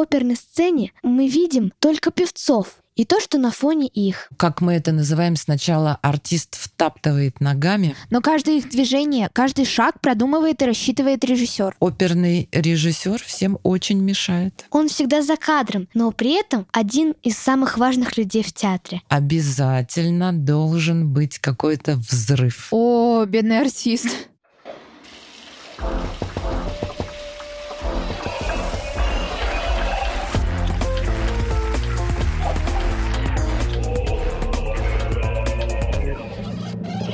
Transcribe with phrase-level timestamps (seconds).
[0.00, 4.28] оперной сцене мы видим только певцов и то, что на фоне их.
[4.36, 7.96] Как мы это называем сначала, артист втаптывает ногами.
[8.10, 11.76] Но каждое их движение, каждый шаг продумывает и рассчитывает режиссер.
[11.80, 14.66] Оперный режиссер всем очень мешает.
[14.70, 19.00] Он всегда за кадром, но при этом один из самых важных людей в театре.
[19.08, 22.68] Обязательно должен быть какой-то взрыв.
[22.70, 24.08] О, бедный артист.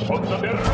[0.07, 0.66] Honda Verde.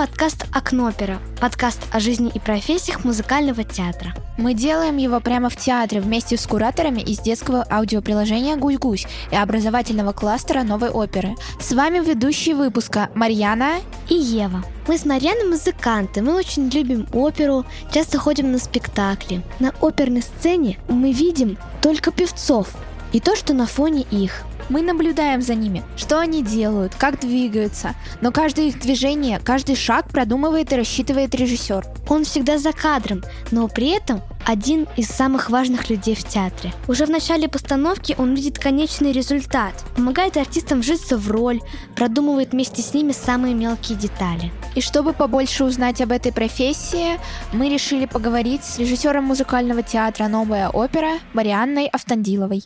[0.00, 4.14] Подкаст «Окнопера», подкаст о жизни и профессиях музыкального театра.
[4.38, 10.12] Мы делаем его прямо в театре вместе с кураторами из детского аудиоприложения «Гусь-Гусь» и образовательного
[10.12, 11.34] кластера новой оперы.
[11.60, 14.64] С вами ведущие выпуска Марьяна И Ева.
[14.88, 19.42] Мы с Марьяной музыканты, мы очень любим оперу, часто ходим на спектакли.
[19.58, 22.68] На оперной сцене мы видим только певцов
[23.12, 24.42] и то, что на фоне их.
[24.68, 30.08] Мы наблюдаем за ними, что они делают, как двигаются, но каждое их движение, каждый шаг
[30.08, 31.84] продумывает и рассчитывает режиссер.
[32.08, 36.72] Он всегда за кадром, но при этом один из самых важных людей в театре.
[36.88, 41.60] Уже в начале постановки он видит конечный результат, помогает артистам вжиться в роль,
[41.96, 44.52] продумывает вместе с ними самые мелкие детали.
[44.76, 47.18] И чтобы побольше узнать об этой профессии,
[47.52, 52.64] мы решили поговорить с режиссером музыкального театра «Новая опера» Марианной Автандиловой.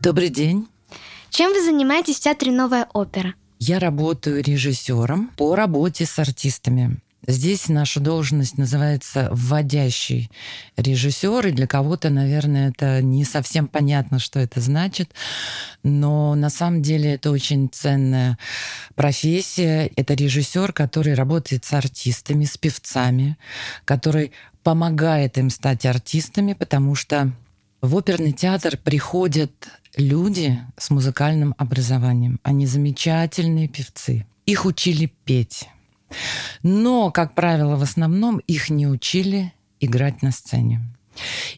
[0.00, 0.68] Добрый день.
[1.30, 3.34] Чем вы занимаетесь в театре «Новая опера»?
[3.58, 6.98] Я работаю режиссером по работе с артистами.
[7.26, 10.30] Здесь наша должность называется вводящий
[10.76, 15.10] режиссер, и для кого-то, наверное, это не совсем понятно, что это значит,
[15.82, 18.38] но на самом деле это очень ценная
[18.94, 19.90] профессия.
[19.96, 23.36] Это режиссер, который работает с артистами, с певцами,
[23.84, 27.32] который помогает им стать артистами, потому что
[27.80, 29.52] в оперный театр приходят
[29.96, 32.40] люди с музыкальным образованием.
[32.42, 34.26] Они замечательные певцы.
[34.46, 35.68] Их учили петь.
[36.62, 40.80] Но, как правило, в основном их не учили играть на сцене.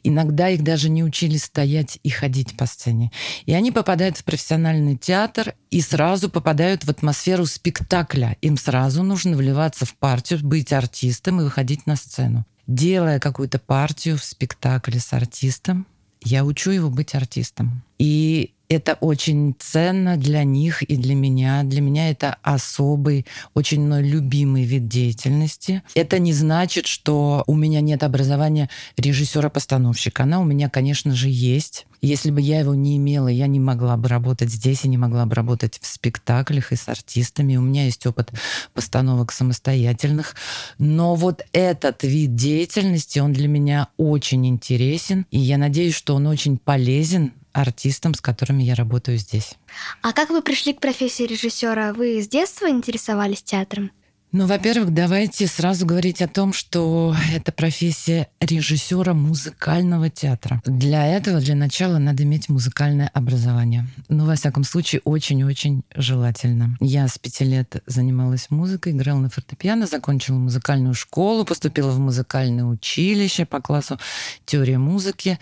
[0.03, 3.11] Иногда их даже не учили стоять и ходить по сцене.
[3.47, 8.37] И они попадают в профессиональный театр и сразу попадают в атмосферу спектакля.
[8.43, 12.45] Им сразу нужно вливаться в партию, быть артистом и выходить на сцену.
[12.67, 15.87] Делая какую-то партию в спектакле с артистом,
[16.23, 17.83] я учу его быть артистом.
[17.99, 21.62] И это очень ценно для них и для меня.
[21.62, 25.82] Для меня это особый, очень мной любимый вид деятельности.
[25.94, 30.25] Это не значит, что у меня нет образования режиссера-постановщика.
[30.25, 31.87] Она у меня, конечно же, есть.
[32.03, 35.27] Если бы я его не имела, я не могла бы работать здесь и не могла
[35.27, 37.56] бы работать в спектаклях и с артистами.
[37.56, 38.33] У меня есть опыт
[38.75, 40.34] постановок самостоятельных.
[40.78, 45.27] Но вот этот вид деятельности, он для меня очень интересен.
[45.31, 49.55] И я надеюсь, что он очень полезен артистам, с которыми я работаю здесь.
[50.03, 51.93] А как вы пришли к профессии режиссера?
[51.93, 53.91] Вы с детства интересовались театром?
[54.33, 60.61] Ну, во-первых, давайте сразу говорить о том, что это профессия режиссера музыкального театра.
[60.66, 63.87] Для этого, для начала, надо иметь музыкальное образование.
[64.09, 66.77] Ну, во всяком случае, очень-очень желательно.
[66.81, 72.65] Я с пяти лет занималась музыкой, играла на фортепиано, закончила музыкальную школу, поступила в музыкальное
[72.65, 73.99] училище по классу
[74.45, 75.39] теория музыки.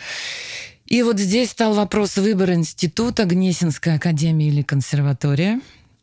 [0.86, 5.60] И вот здесь стал вопрос выбора института, Гнесинская академия или консерватория.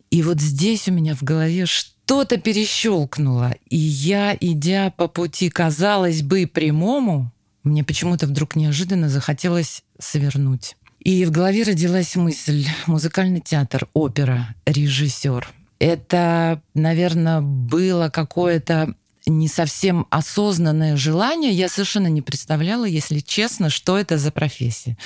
[0.10, 3.56] И вот здесь у меня в голове что-то перещелкнуло.
[3.70, 7.32] И я, идя по пути, казалось бы, прямому,
[7.64, 10.76] мне почему-то вдруг неожиданно захотелось свернуть.
[11.00, 15.48] И в голове родилась мысль музыкальный театр, опера, режиссер.
[15.80, 18.96] Это, наверное, было какое-то
[19.26, 24.98] не совсем осознанное желание, я совершенно не представляла, если честно, что это за профессия.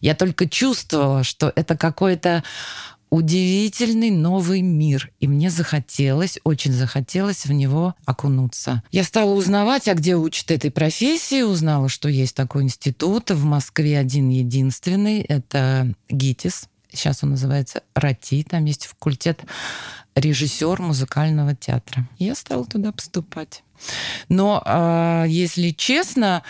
[0.00, 2.44] Я только чувствовала, что это какой-то
[3.12, 8.82] удивительный новый мир, и мне захотелось, очень захотелось в него окунуться.
[8.90, 13.98] Я стала узнавать, а где учат этой профессии, узнала, что есть такой институт в Москве
[13.98, 19.40] один единственный, это ГИТИС, сейчас он называется РАТИ, там есть факультет
[20.14, 22.06] режиссер музыкального театра.
[22.18, 23.62] Я стала туда поступать.
[24.28, 26.42] Но, э, если честно,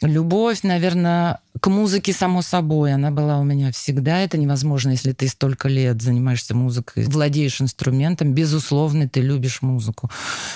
[0.00, 4.20] любовь, наверное, К музыке, само собой, она была у меня всегда.
[4.20, 8.32] Это невозможно, если ты столько лет занимаешься музыкой, владеешь инструментом.
[8.32, 10.10] Безусловно, ты любишь музыку.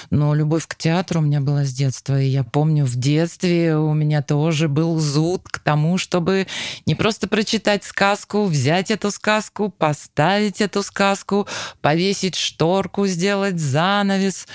[0.09, 2.21] Но любовь к театру у меня была с детства.
[2.21, 6.47] И я помню, в детстве у меня тоже был зуд к тому, чтобы
[6.87, 11.47] не просто прочитать сказку, взять эту сказку, поставить эту сказку,
[11.83, 14.49] повесить шторку, сделать занавес,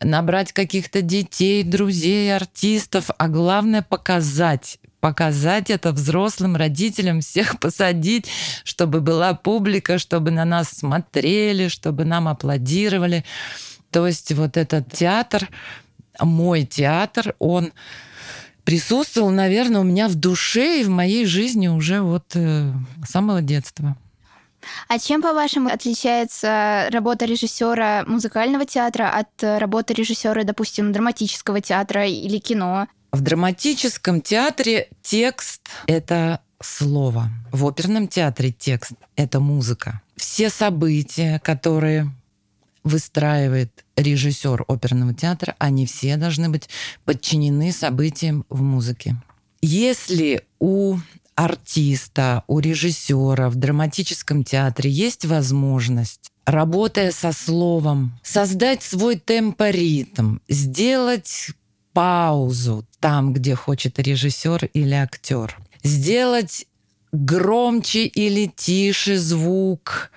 [0.00, 8.26] набрать каких-то детей, друзей, артистов, а главное показать показать это взрослым родителям, всех посадить,
[8.64, 13.24] чтобы была публика, чтобы на нас смотрели, чтобы нам аплодировали.
[13.90, 15.48] То есть вот этот театр,
[16.20, 17.72] мой театр, он
[18.64, 22.70] присутствовал, наверное, у меня в душе и в моей жизни уже вот э,
[23.06, 23.96] с самого детства.
[24.88, 32.38] А чем, по-вашему, отличается работа режиссера музыкального театра от работы режиссера, допустим, драматического театра или
[32.38, 32.88] кино?
[33.10, 37.30] В драматическом театре текст— это слово.
[37.50, 40.02] В оперном театре текст— это музыка.
[40.16, 42.10] Все события, которые
[42.84, 46.68] выстраивает режиссер оперного театра, они все должны быть
[47.04, 49.16] подчинены событиям в музыке.
[49.60, 50.98] Если у
[51.34, 61.50] артиста, у режиссера в драматическом театре есть возможность работая со словом, создать свой темпоритм, сделать
[61.92, 65.56] паузу там, где хочет режиссер или актер.
[65.82, 66.66] Сделать
[67.12, 70.10] громче или тише звук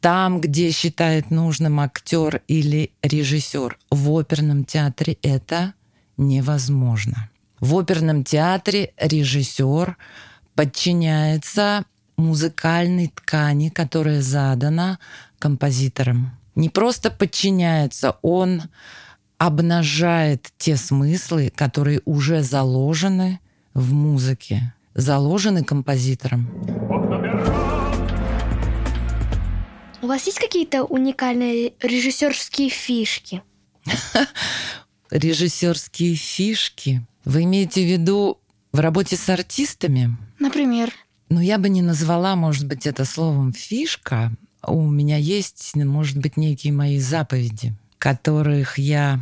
[0.00, 3.78] там, где считает нужным актер или режиссер.
[3.90, 5.74] В оперном театре это
[6.16, 7.30] невозможно.
[7.60, 9.96] В оперном театре режиссер
[10.54, 11.84] подчиняется
[12.16, 14.98] музыкальной ткани, которая задана
[15.38, 16.32] композитором.
[16.54, 18.62] Не просто подчиняется, он
[19.38, 23.40] обнажает те смыслы, которые уже заложены
[23.72, 26.48] в музыке, заложены композитором.
[30.02, 33.42] У вас есть какие-то уникальные режиссерские фишки?
[35.10, 37.06] Режиссерские фишки?
[37.24, 38.38] Вы имеете в виду
[38.72, 40.16] в работе с артистами?
[40.38, 40.92] Например?
[41.30, 44.32] Ну, я бы не назвала, может быть, это словом фишка.
[44.66, 49.20] У меня есть, может быть, некие мои заповеди которых я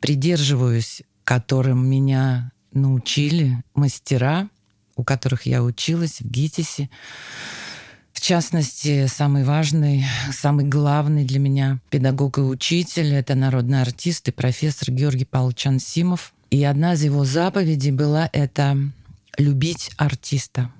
[0.00, 4.48] придерживаюсь, которым меня научили мастера,
[4.96, 6.88] у которых я училась в ГИТИСе.
[8.12, 14.32] В частности, самый важный, самый главный для меня педагог и учитель— это народный артист и
[14.32, 16.32] профессор Георгий Павлович Ансимов.
[16.50, 18.78] И одна из его заповедей была это
[19.36, 20.70] любить артиста.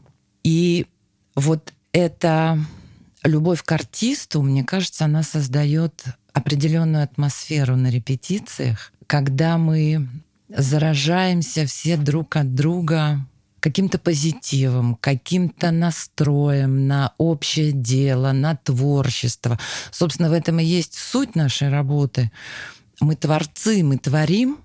[0.44, 0.87] И
[1.34, 2.58] вот эта
[3.23, 6.05] любовь к артисту, мне кажется, она создает
[6.37, 10.06] определенную атмосферу на репетициях, когда мы
[10.49, 13.27] заражаемся все друг от друга
[13.61, 19.59] каким-то позитивом, каким-то настроем на общее дело, на творчество.
[19.91, 22.31] Собственно, в этом и есть суть нашей работы.
[23.00, 24.59] Мы творцы, мы творим,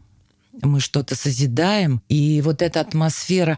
[0.61, 2.01] мы что-то созидаем.
[2.09, 3.57] И вот эта атмосфера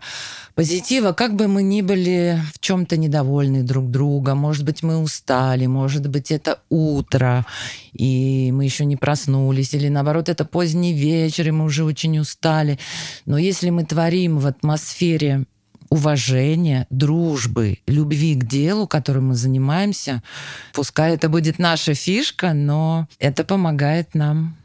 [0.55, 5.65] позитива, как бы мы ни были в чем-то недовольны друг друга, может быть, мы устали,
[5.65, 7.45] может быть, это утро,
[7.93, 12.79] и мы еще не проснулись, или наоборот, это поздний вечер, и мы уже очень устали.
[13.25, 15.45] Но если мы творим в атмосфере
[15.93, 20.23] уважения, дружбы, любви к делу, которым мы занимаемся.
[20.73, 24.57] Пускай это будет наша фишка, но это помогает нам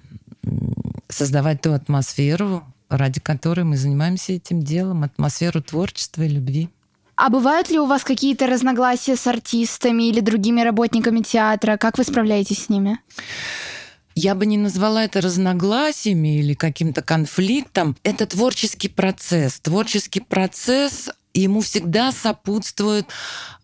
[1.09, 6.69] создавать ту атмосферу, ради которой мы занимаемся этим делом, атмосферу творчества и любви.
[7.17, 11.77] А бывают ли у вас какие-то разногласия с артистами или другими работниками театра?
[11.77, 13.00] Как вы справляетесь с ними?
[14.15, 17.97] Я бы не назвала это разногласиями или каким-то конфликтом.
[18.03, 19.61] Это творческий процесс.
[19.61, 23.06] Творческий процесс ему всегда сопутствуют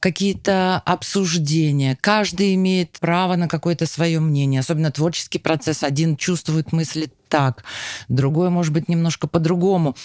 [0.00, 1.96] какие-то обсуждения.
[2.00, 5.82] Каждый имеет право на какое-то свое мнение, особенно творческий процесс.
[5.82, 7.64] Один чувствует мысли так,
[8.08, 9.96] другой, может быть, немножко по-другому.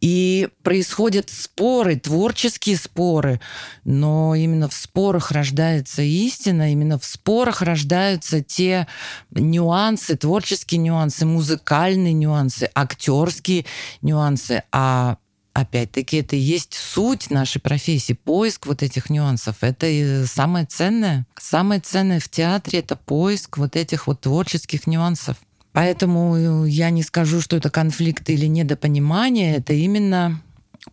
[0.00, 3.40] И происходят споры, творческие споры,
[3.84, 8.86] но именно в спорах рождается истина, именно в спорах рождаются те
[9.30, 13.64] нюансы, творческие нюансы, музыкальные нюансы, актерские
[14.02, 14.62] нюансы.
[14.70, 15.16] А
[15.60, 19.56] опять-таки, это и есть суть нашей профессии, поиск вот этих нюансов.
[19.60, 21.26] Это самое ценное.
[21.38, 25.36] Самое ценное в театре— это поиск вот этих вот творческих нюансов.
[25.72, 30.40] Поэтому я не скажу, что это конфликт или недопонимание, это именно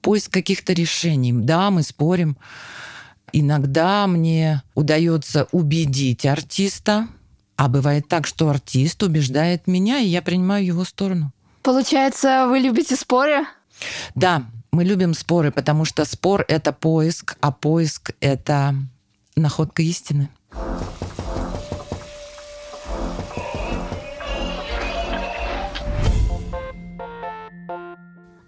[0.02, 1.32] поиск каких-то решений.
[1.32, 2.38] Да, мы спорим.
[3.32, 7.08] Иногда мне удается убедить артиста,
[7.56, 11.32] а бывает так, что артист убеждает меня, и я принимаю его сторону.
[11.64, 13.46] Получается, вы любите споры?
[14.16, 18.76] Да, Мы любим споры, потому что спор— это поиск, а поиск— это
[19.38, 20.30] находка истины.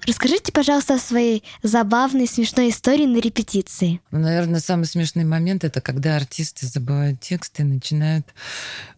[0.05, 3.99] Расскажите, пожалуйста, о своей забавной, смешной истории на репетиции.
[4.11, 8.25] Ну, наверное, самый смешный момент это когда артисты забывают текст и начинают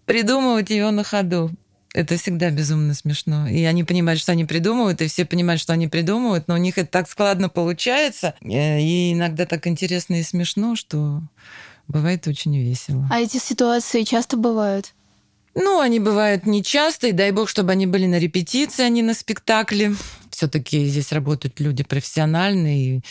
[0.05, 1.51] придумывать его на ходу.
[1.93, 3.47] Это всегда безумно смешно.
[3.47, 6.77] И они понимают, что они придумывают, и все понимают, что они придумывают, но у них
[6.77, 8.35] это так складно получается.
[8.41, 11.21] Э, и иногда так интересно и смешно, что
[11.87, 13.07] бывает очень весело.
[13.11, 14.93] А эти ситуации часто бывают?
[15.55, 19.15] Ну, они бывают нечасто, и дай бог, чтобы они были на репетиции, а не на
[19.15, 19.95] спектакле.
[20.29, 23.01] Все-таки здесь работают люди профессиональные, и,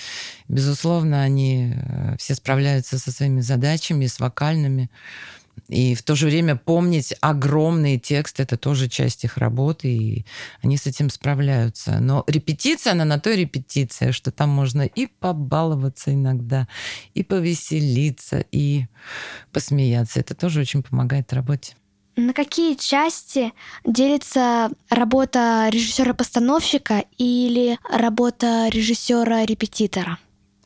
[0.47, 4.88] безусловно, они э, все справляются со своими задачами, с вокальными.
[5.68, 10.25] И в то же время помнить огромные тексты– это тоже часть их работы, и
[10.62, 11.98] они с этим справляются.
[12.00, 16.68] Но репетиция, она на той репетиция, что там можно и побаловаться иногда,
[17.14, 18.87] и повеселиться, и
[19.52, 20.20] посмеяться.
[20.20, 21.75] Это тоже очень помогает работе.
[22.16, 23.52] На какие части
[23.84, 30.18] делится работа режиссера-постановщика или работа режиссера-репетитора?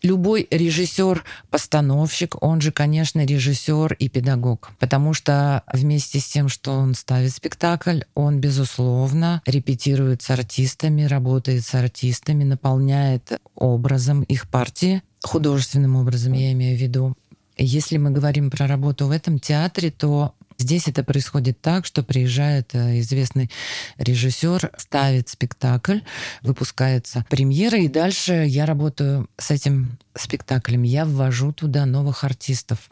[0.03, 4.71] Любой режиссер-постановщик, он же, конечно, режиссер и педагог.
[4.79, 11.65] Потому что вместе с тем, что он ставит спектакль, он, безусловно, репетирует с артистами, работает
[11.65, 17.15] с артистами, наполняет образом их партии, художественным образом, я имею в виду.
[17.57, 22.73] Если мы говорим про работу в этом театре, то Здесь это происходит так, что приезжает
[22.75, 23.51] э, известный
[23.99, 25.99] режиссер, ставит спектакль,
[26.43, 30.85] выпускается премьера, и дальше я работаю с этим спектаклем.
[30.85, 32.91] Я ввожу туда новых артистов.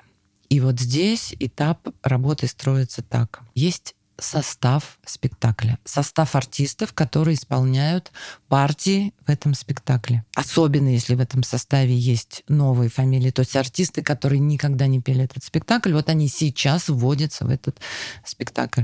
[0.48, 3.40] И вот здесь этап работы строится так.
[3.54, 8.12] Есть состав спектакля, состав артистов, которые исполняют
[8.48, 10.24] партии в этом спектакле.
[10.34, 15.24] Особенно если в этом составе есть новые фамилии, то есть артисты, которые никогда не пели
[15.24, 17.80] этот спектакль, вот они сейчас вводятся в этот
[18.24, 18.82] спектакль.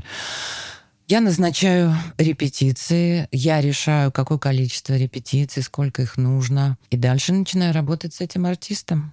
[1.08, 8.12] Я назначаю репетиции, я решаю, какое количество репетиций, сколько их нужно, и дальше начинаю работать
[8.12, 9.12] с этим артистом.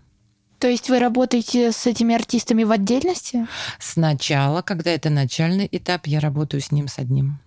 [0.63, 3.45] То есть вы работаете с этими артистами в отдельности?
[3.79, 7.41] Сначала, когда это начальный этап, я работаю с ним с одним.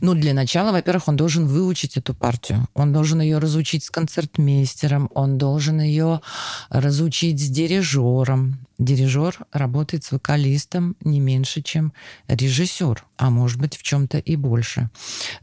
[0.00, 2.66] Ну, для начала, во-первых, он должен выучить эту партию.
[2.72, 6.22] Он должен ее разучить с концертмейстером, он должен ее
[6.70, 8.66] разучить с дирижером.
[8.78, 11.92] Дирижер работает с вокалистом не меньше, чем
[12.26, 14.88] режиссер, а может быть в чем-то и больше.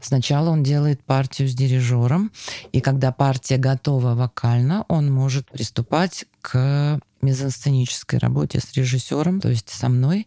[0.00, 2.32] Сначала он делает партию с дирижером,
[2.72, 9.68] и когда партия готова вокально, он может приступать к мизансценической работе с режиссером, то есть
[9.68, 10.26] со мной.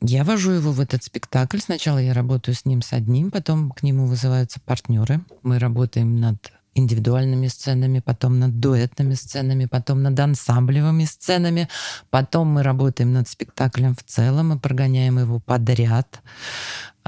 [0.00, 1.58] Я вожу его в этот спектакль.
[1.58, 5.20] Сначала я работаю с ним с одним, потом к нему вызываются партнеры.
[5.42, 11.68] Мы работаем над индивидуальными сценами, потом над дуэтными сценами, потом над ансамблевыми сценами,
[12.10, 16.20] потом мы работаем над спектаклем в целом и прогоняем его подряд.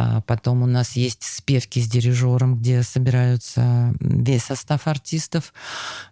[0.00, 5.52] А потом у нас есть спевки с дирижером, где собираются весь состав артистов,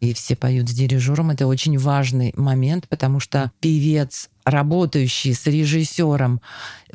[0.00, 1.30] и все поют с дирижером.
[1.30, 6.40] Это очень важный момент, потому что певец работающий с режиссером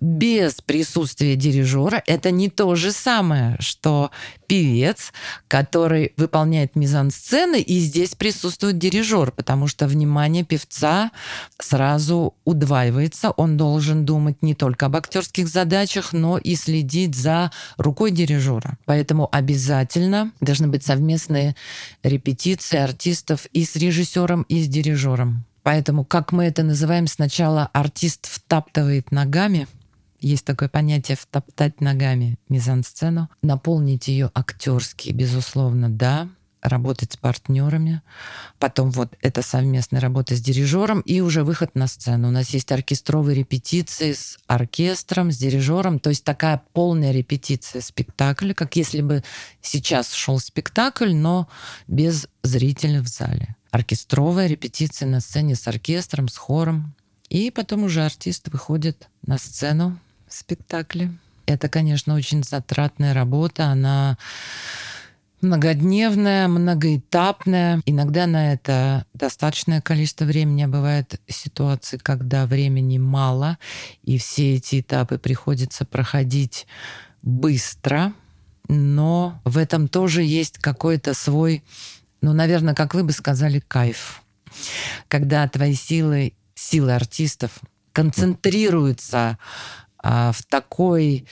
[0.02, 4.10] без присутствия дирижера, это не то же самое, что
[4.48, 5.14] певец,
[5.48, 11.12] который выполняет мизансцены, и здесь присутствует дирижер, потому что внимание певца
[11.60, 13.32] сразу удваивается.
[13.32, 16.83] Он должен думать не только об актерских задачах, но и следить
[17.16, 18.78] за рукой дирижера.
[18.86, 21.56] Поэтому обязательно должны быть совместные
[22.04, 25.46] репетиции артистов и с режиссером, и с дирижером.
[25.64, 29.68] Поэтому, как мы это называем, сначала артист втаптывает ногами,
[30.20, 36.30] есть такое понятие втоптать ногами мизансцену, наполнить ее актерски, безусловно, да,
[36.64, 38.02] работать с партнерами,
[38.58, 42.30] потом вот это совместная работа с дирижером и уже выход на сцену.
[42.30, 48.54] У нас есть оркестровые репетиции с оркестром, с дирижером, то есть такая полная репетиция спектакля,
[48.54, 49.24] как если бы
[49.62, 51.48] сейчас шел спектакль, но
[51.88, 56.94] без зрителя в зале оркестровая репетиция на сцене с оркестром, с хором.
[57.30, 61.12] И потом уже артист выходит на сцену в спектакле.
[61.48, 63.66] Это, конечно, очень затратная работа.
[63.66, 64.20] Она
[65.44, 67.82] многодневная, многоэтапная.
[67.86, 70.66] Иногда на это достаточное количество времени.
[70.66, 73.58] Бывают ситуации, когда времени мало,
[74.04, 76.66] и все эти этапы приходится проходить
[77.22, 78.14] быстро.
[78.70, 81.64] Но в этом тоже есть какой-то свой
[82.24, 84.22] ну, наверное, как вы бы сказали, кайф.
[85.10, 87.52] Когда твои силы, силы артистов
[87.92, 89.38] концентрируются
[89.98, 91.28] а, в такой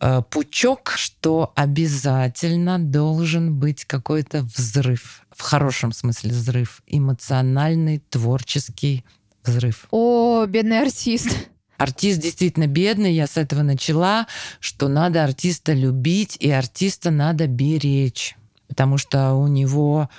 [0.00, 9.04] э, пучок, что обязательно должен быть какой-то взрыв, в хорошем смысле взрыв, эмоциональный, творческий
[9.44, 9.86] взрыв.
[9.90, 11.48] О, бедный артист.
[11.76, 14.26] Артист действительно бедный, я с этого начала,
[14.60, 18.36] что надо артиста любить и артиста надо беречь,
[18.68, 20.10] потому что у него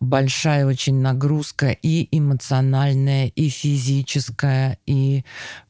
[0.00, 5.24] большая очень нагрузка и эмоциональная, и физическая, и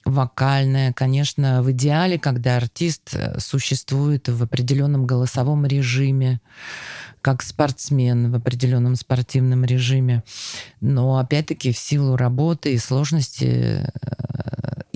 [0.04, 0.92] вокальная.
[0.92, 6.40] Конечно, в идеале, когда артист э, существует в определенном голосовом режиме,
[7.20, 10.22] как спортсмен в определенном спортивном режиме.
[10.80, 13.90] Но опять-таки в силу работы и сложности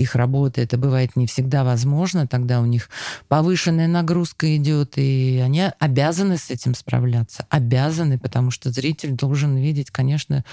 [0.01, 2.89] их работы это бывает не всегда возможно, тогда у них
[3.27, 7.45] повышенная нагрузка идет, и они обязаны с этим справляться.
[7.49, 10.43] Обязаны, потому что зритель должен видеть, конечно,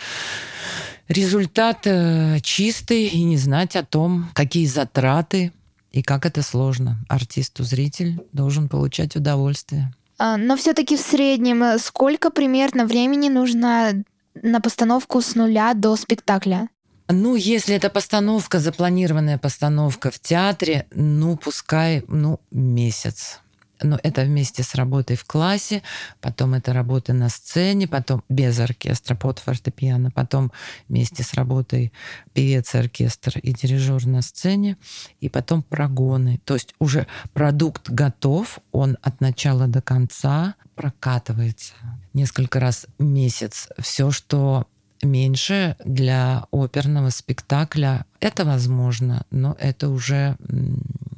[1.09, 5.53] результат э, чистый и не знать о том, какие затраты
[5.93, 6.99] и как это сложно.
[7.09, 9.93] Артисту зритель должен получать удовольствие.
[10.19, 15.97] А, но все-таки в среднем э, сколько примерно времени нужно на постановку с нуля до
[15.97, 16.69] спектакля?
[17.09, 23.41] Ну, если это постановка, запланированная постановка в театре, ну, пускай, ну, месяц
[23.83, 25.83] но это вместе с работой в классе,
[26.21, 30.53] потом это работа на сцене, потом без оркестра под фортепиано, потом
[30.89, 31.93] вместе с работой
[32.33, 34.77] певец, оркестр и дирижер на сцене,
[35.21, 36.41] и потом прогоны.
[36.45, 41.75] То есть уже продукт готов, он от начала до конца прокатывается
[42.15, 43.69] несколько раз в месяц.
[43.79, 44.67] Все, что
[45.03, 50.37] меньше для оперного спектакля, это возможно, но это уже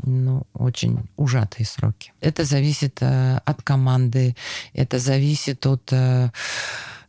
[0.02, 2.12] ну, очень ужатые сроки.
[2.20, 4.36] Это зависит э, от команды,
[4.74, 6.30] это зависит от э,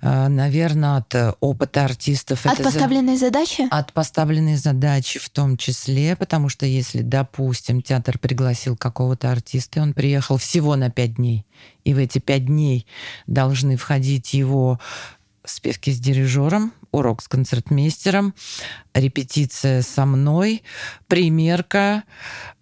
[0.01, 2.45] э наверное, от опыта артистов.
[2.45, 3.27] От это поставленной за...
[3.27, 3.67] задачи?
[3.69, 9.81] От поставленной задачи в том числе, потому что если, допустим, театр пригласил какого-то артиста, и
[9.83, 11.45] он приехал всего на пять дней,
[11.83, 12.87] и в эти пять дней
[13.27, 14.79] должны входить его
[15.51, 18.33] спевки с дирижером, урок с концертмейстером,
[18.93, 20.63] репетиция со мной,
[21.07, 22.03] примерка,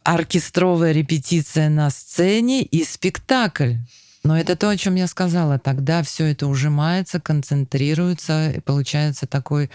[0.04, 3.76] оркестровая репетиция на сцене и спектакль.
[4.24, 5.60] Но это то, о чем я сказала.
[5.60, 9.70] Тогда все это ужимается, концентрируется, и получается такой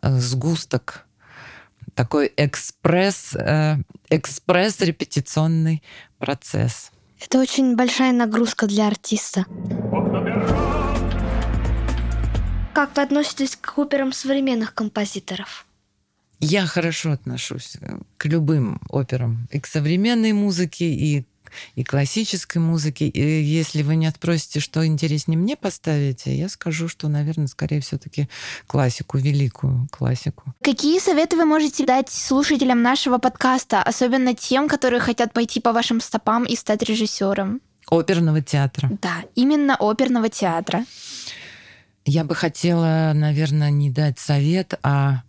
[0.00, 1.06] э, сгусток,
[1.94, 3.76] такой экспресс, э,
[4.08, 5.82] экспресс-репетиционный
[6.18, 6.90] процесс.
[7.24, 9.44] Это очень большая нагрузка для артиста.
[12.72, 15.66] Как вы относитесь к операм современных композиторов?
[16.40, 19.46] Я хорошо отношусь э, к любым операм.
[19.50, 21.24] И к современной музыке, и
[21.74, 23.06] и классической музыке.
[23.08, 28.28] И если вы не отпросите, что интереснее мне поставить, я скажу, что, наверное, скорее все-таки
[28.66, 30.54] классику, великую классику.
[30.62, 36.00] Какие советы вы можете дать слушателям нашего подкаста, особенно тем, которые хотят пойти по вашим
[36.00, 37.60] стопам и стать режиссером?
[37.90, 38.90] Оперного театра.
[39.02, 40.86] Да, именно оперного театра.
[42.04, 45.22] Я бы хотела, наверное, не дать совет, а,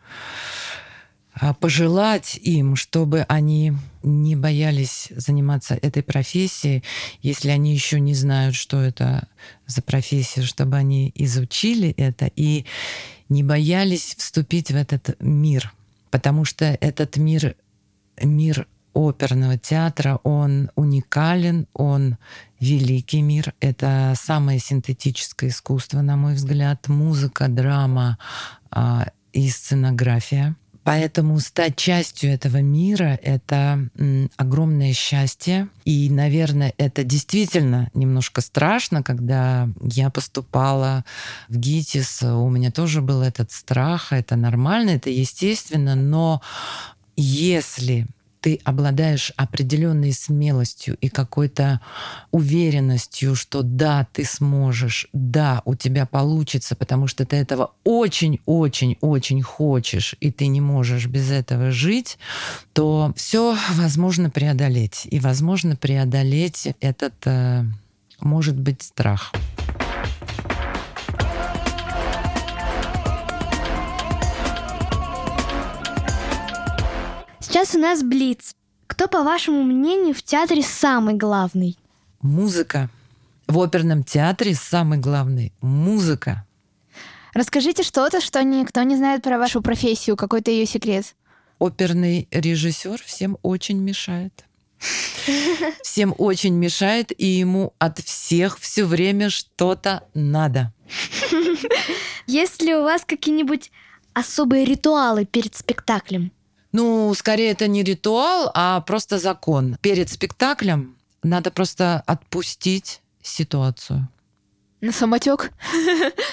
[1.34, 6.84] а пожелать им, чтобы они не боялись заниматься этой профессией,
[7.22, 9.28] если они еще не знают, что это
[9.68, 12.66] за профессия, чтобы они изучили это и
[13.30, 15.72] не боялись вступить в этот мир,
[16.10, 17.56] потому что этот мир
[18.22, 22.18] мир оперного театра, он уникален, он
[22.60, 23.54] великий мир.
[23.60, 26.88] Это самое синтетическое искусство, на мой взгляд.
[26.88, 28.18] Музыка, драма
[28.72, 30.56] а, и сценография.
[30.84, 33.90] Поэтому стать частью этого мира— это
[34.36, 35.70] огромное счастье.
[35.86, 41.06] И, наверное, это действительно немножко страшно, когда я поступала
[41.48, 42.24] в ГИТИС.
[42.24, 44.12] У меня тоже был этот страх.
[44.12, 45.96] Это нормально, это естественно.
[45.96, 46.42] Но
[47.16, 48.08] если
[48.44, 51.80] ты обладаешь определенной смелостью и какой-то
[52.32, 60.16] уверенностью, что да, ты сможешь, да, у тебя получится, потому что ты этого очень-очень-очень хочешь,
[60.20, 62.18] и ты не можешь без этого жить,
[62.74, 65.08] то все возможно преодолеть.
[65.10, 67.64] И возможно преодолеть этот, э,
[68.20, 69.32] может быть, страх.
[77.54, 78.56] Сейчас у нас Блиц.
[78.88, 81.78] Кто, по вашему мнению, в театре самый главный?
[82.24, 82.90] Музыка.
[83.46, 86.48] В оперном театре самый главный— музыка.
[87.36, 91.14] Расскажите что-то, что никто не знает про вашу профессию, какой-то ее секрет.
[91.60, 94.46] Оперный режиссер всем очень мешает.
[95.84, 100.74] Всем очень мешает, и ему от всех все время что-то надо.
[102.26, 103.72] Есть ли у вас какие-нибудь
[104.16, 106.32] особые ритуалы перед спектаклем?
[106.74, 109.78] Ну, скорее это не ритуал, а просто закон.
[109.82, 114.10] Перед спектаклем Надо просто отпустить ситуацию.
[114.82, 115.54] На самотек?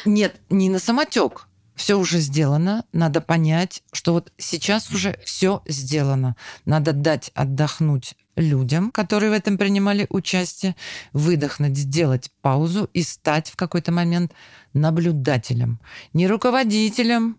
[0.05, 1.46] Нет, не на самотек.
[1.76, 2.85] Все уже сделано.
[2.92, 6.35] Надо понять, что вот сейчас уже все сделано.
[6.64, 10.76] Надо дать отдохнуть людям, которые в этом принимали участие,
[11.12, 14.32] выдохнуть, сделать паузу и стать в какой-то момент
[14.72, 15.78] наблюдателем.
[16.12, 17.36] Не руководителем,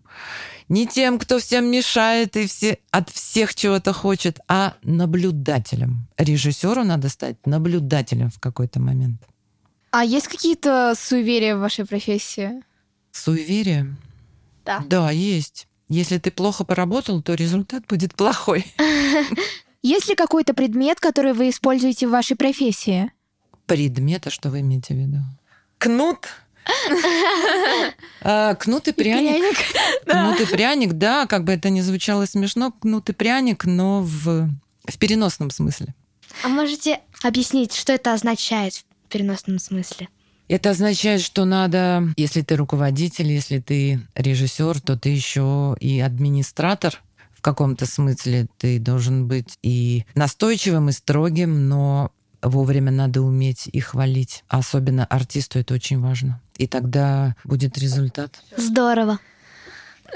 [0.68, 6.08] не тем, кто всем мешает и все, от всех чего-то хочет, а наблюдателем.
[6.16, 9.22] Режиссеру надо стать наблюдателем в какой-то момент.
[9.90, 12.62] А есть какие-то суеверия в вашей профессии?
[13.10, 13.94] Суеверие?
[14.64, 14.82] Да.
[14.86, 15.68] Да, есть.
[15.88, 18.64] Если ты плохо поработал, то результат будет плохой.
[19.82, 23.12] Есть ли какой-то предмет, который вы используете в вашей профессии?
[23.66, 25.18] Предмета, что вы имеете в виду?
[25.78, 26.28] Кнут.
[28.22, 29.56] А, Кнут и пряник.
[30.06, 34.48] Кнут и пряник, да, как бы это ни звучало смешно, кнут и пряник, но в,
[34.86, 35.94] в переносном смысле.
[36.44, 40.08] А можете объяснить, что это означает в переносном смысле?
[40.48, 47.02] Это означает, что надо, если ты руководитель, если ты режиссер, то ты еще и администратор.
[47.42, 53.80] В каком-то смысле ты должен быть и настойчивым, и строгим, но вовремя надо уметь и
[53.80, 54.44] хвалить.
[54.46, 56.40] Особенно артисту это очень важно.
[56.56, 58.40] И тогда будет результат.
[58.56, 59.18] Здорово.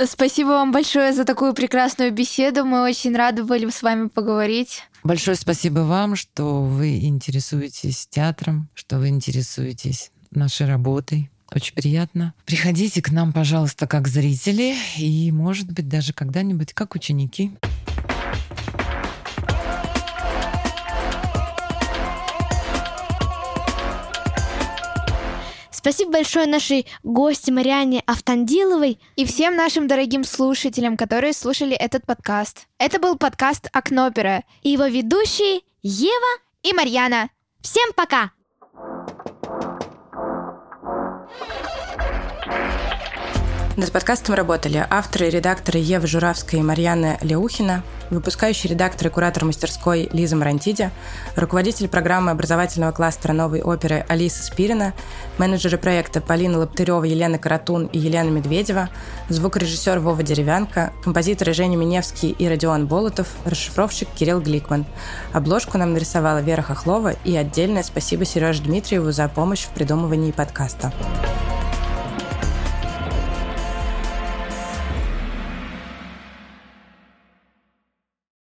[0.04, 2.64] Спасибо вам большое за такую прекрасную беседу.
[2.64, 4.84] Мы очень рады были с вами поговорить.
[5.02, 11.28] Большое спасибо вам, что вы интересуетесь театром, что вы интересуетесь нашей работой.
[11.54, 12.34] Очень приятно.
[12.44, 17.52] Приходите к нам, пожалуйста, как зрители и, может быть, даже когда-нибудь как ученики.
[25.70, 28.98] Спасибо большое нашей гости Мариане Автандиловой.
[29.14, 32.66] И всем нашим дорогим слушателям, которые слушали этот подкаст.
[32.78, 36.40] Это был подкаст «Окнопера» И его ведущие Ева.
[36.64, 37.30] и Марьяна.
[37.60, 38.32] Всем пока!
[43.76, 49.44] Над подкастом работали авторы и редакторы Ева Журавская и Марьяна Леухина, выпускающий редактор и куратор
[49.44, 50.90] мастерской Лиза Марантиди,
[51.36, 54.94] руководитель программы образовательного кластера новой оперы Алиса Спирина,
[55.36, 58.88] менеджеры проекта Полина Лаптырева, Елена Каратун и Елена Медведева,
[59.28, 64.86] звукорежиссер Вова Деревянко, композиторы Женя Миневский и Родион Болотов, расшифровщик Кирилл Гликман.
[65.34, 70.94] Обложку нам нарисовала Вера Хохлова и отдельное спасибо Сереже Дмитриеву за помощь в придумывании подкаста.